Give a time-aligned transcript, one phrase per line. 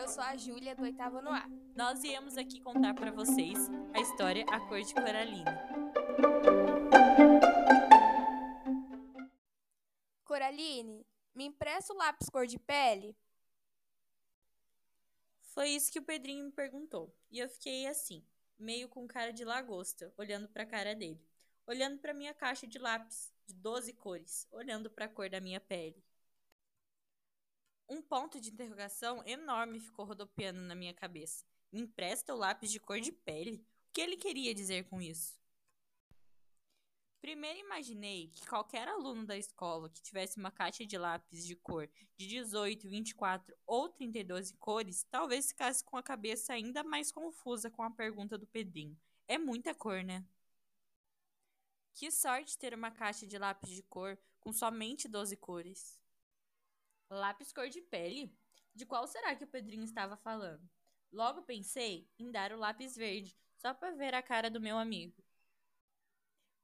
[0.00, 1.46] a Júlia do oitavo no A.
[1.76, 5.44] Nós viemos aqui contar para vocês a história A Cor de Coraline.
[10.24, 13.14] Coraline, me empresta o lápis cor de pele?
[15.42, 18.24] Foi isso que o Pedrinho me perguntou, e eu fiquei assim,
[18.58, 21.22] meio com cara de lagosta, olhando para a cara dele,
[21.66, 25.60] olhando para minha caixa de lápis de 12 cores, olhando para a cor da minha
[25.60, 26.02] pele.
[27.92, 31.44] Um ponto de interrogação enorme ficou rodopiando na minha cabeça.
[31.70, 33.56] Me empresta o lápis de cor de pele?
[33.56, 35.38] O que ele queria dizer com isso?
[37.20, 41.86] Primeiro imaginei que qualquer aluno da escola que tivesse uma caixa de lápis de cor
[42.16, 47.82] de 18, 24 ou 32 cores, talvez ficasse com a cabeça ainda mais confusa com
[47.82, 48.98] a pergunta do Pedrinho.
[49.28, 50.24] É muita cor, né?
[51.92, 56.01] Que sorte ter uma caixa de lápis de cor com somente 12 cores.
[57.14, 58.34] Lápis cor de pele?
[58.74, 60.68] De qual será que o Pedrinho estava falando?
[61.12, 65.22] Logo pensei em dar o lápis verde, só para ver a cara do meu amigo.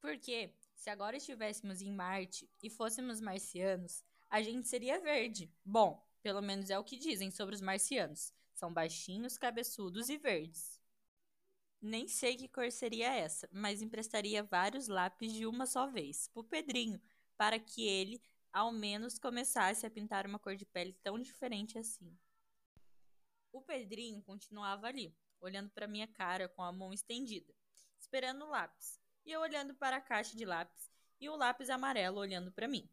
[0.00, 5.50] Porque, se agora estivéssemos em Marte e fôssemos marcianos, a gente seria verde.
[5.64, 8.32] Bom, pelo menos é o que dizem sobre os marcianos.
[8.52, 10.78] São baixinhos, cabeçudos e verdes.
[11.80, 16.44] Nem sei que cor seria essa, mas emprestaria vários lápis de uma só vez, pro
[16.44, 17.00] Pedrinho,
[17.36, 18.20] para que ele
[18.54, 22.16] ao menos começasse a pintar uma cor de pele tão diferente assim.
[23.52, 27.52] O Pedrinho continuava ali, olhando para minha cara com a mão estendida,
[27.98, 30.88] esperando o lápis, e eu olhando para a caixa de lápis
[31.20, 32.88] e o lápis amarelo olhando para mim.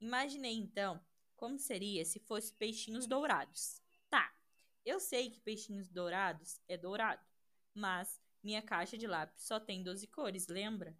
[0.00, 0.98] Imaginei então
[1.36, 3.82] como seria se fosse peixinhos dourados.
[4.08, 4.34] Tá,
[4.82, 7.22] eu sei que peixinhos dourados é dourado,
[7.74, 10.96] mas minha caixa de lápis só tem 12 cores, lembra?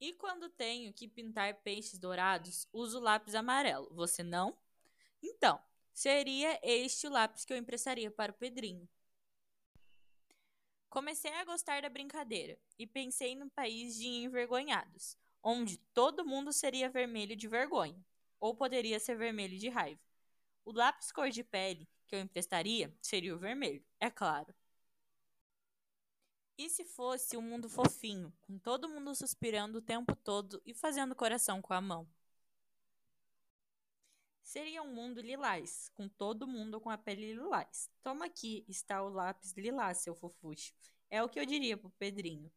[0.00, 3.88] E quando tenho que pintar peixes dourados, uso lápis amarelo.
[3.94, 4.56] Você não?
[5.22, 5.60] Então,
[5.92, 8.88] seria este o lápis que eu emprestaria para o Pedrinho.
[10.88, 16.88] Comecei a gostar da brincadeira e pensei num país de envergonhados, onde todo mundo seria
[16.88, 18.02] vermelho de vergonha,
[18.40, 20.00] ou poderia ser vermelho de raiva.
[20.64, 24.54] O lápis cor de pele que eu emprestaria seria o vermelho, é claro.
[26.58, 31.14] E se fosse um mundo fofinho, com todo mundo suspirando o tempo todo e fazendo
[31.14, 32.06] coração com a mão?
[34.42, 37.88] Seria um mundo lilás, com todo mundo com a pele lilás.
[38.02, 40.74] Toma aqui, está o lápis lilás, seu fofucho.
[41.08, 42.50] É o que eu diria pro Pedrinho.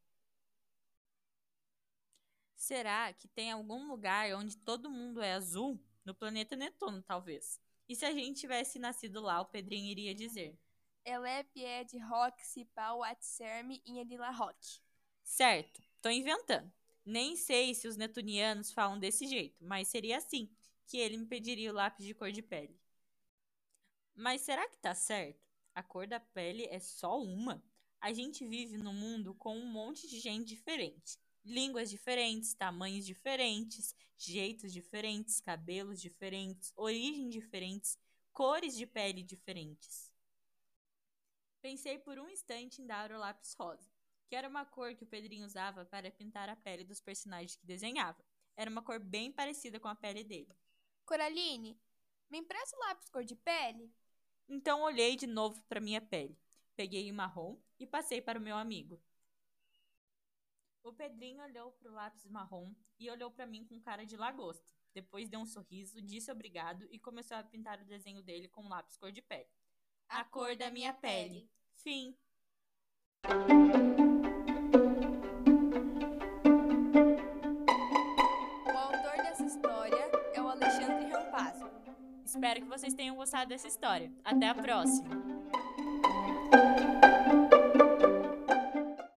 [2.55, 5.79] Será que tem algum lugar onde todo mundo é azul?
[6.03, 7.59] No planeta Netuno, talvez.
[7.87, 10.57] E se a gente tivesse nascido lá, o Pedrinho iria dizer:
[11.05, 14.79] Elep é de rock, cipau, atserme e edila rock.
[15.23, 16.71] Certo, tô inventando.
[17.03, 20.49] Nem sei se os netunianos falam desse jeito, mas seria assim
[20.85, 22.79] que ele me pediria o lápis de cor de pele.
[24.13, 25.39] Mas será que tá certo?
[25.73, 27.63] A cor da pele é só uma?
[27.99, 31.17] A gente vive num mundo com um monte de gente diferente.
[31.43, 37.97] Línguas diferentes, tamanhos diferentes, jeitos diferentes, cabelos diferentes, origens diferentes,
[38.31, 40.10] cores de pele diferentes.
[41.61, 43.87] Pensei por um instante em dar o lápis rosa,
[44.27, 47.67] que era uma cor que o Pedrinho usava para pintar a pele dos personagens que
[47.67, 48.25] desenhava.
[48.57, 50.51] Era uma cor bem parecida com a pele dele.
[51.05, 51.79] Coraline,
[52.31, 53.93] me empresta o lápis cor de pele?
[54.49, 56.35] Então olhei de novo para minha pele.
[56.75, 58.99] Peguei o marrom e passei para o meu amigo.
[60.83, 64.67] O Pedrinho olhou para o lápis marrom e olhou para mim com cara de lagosta.
[64.95, 68.67] Depois deu um sorriso, disse obrigado e começou a pintar o desenho dele com o
[68.67, 69.47] lápis cor de pele
[70.11, 71.49] a cor da minha pele.
[71.75, 72.15] Fim.
[78.65, 81.69] O autor dessa história é o Alexandre Rampazzo.
[82.25, 84.11] Espero que vocês tenham gostado dessa história.
[84.23, 85.21] Até a próxima!